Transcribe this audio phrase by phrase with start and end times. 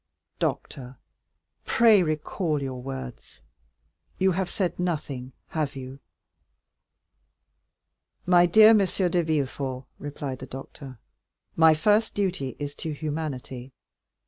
[0.39, 0.97] Doctor,
[1.63, 3.43] pray recall your words;
[4.17, 5.99] you have said nothing, have you?"
[8.25, 8.79] "My dear M.
[8.87, 10.97] de Villefort," replied the doctor,
[11.55, 13.73] "my first duty is to humanity.